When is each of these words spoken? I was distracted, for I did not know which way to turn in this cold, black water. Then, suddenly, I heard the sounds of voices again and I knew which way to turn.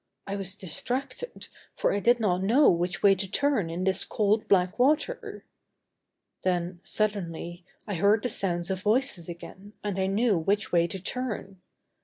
I 0.25 0.35
was 0.35 0.55
distracted, 0.55 1.47
for 1.75 1.93
I 1.93 1.99
did 1.99 2.19
not 2.19 2.41
know 2.41 2.71
which 2.71 3.03
way 3.03 3.13
to 3.13 3.29
turn 3.29 3.69
in 3.69 3.83
this 3.83 4.03
cold, 4.03 4.47
black 4.47 4.79
water. 4.79 5.45
Then, 6.41 6.79
suddenly, 6.83 7.63
I 7.85 7.93
heard 7.93 8.23
the 8.23 8.29
sounds 8.29 8.71
of 8.71 8.81
voices 8.81 9.29
again 9.29 9.73
and 9.83 9.99
I 9.99 10.07
knew 10.07 10.39
which 10.39 10.71
way 10.71 10.87
to 10.87 10.99
turn. 10.99 11.61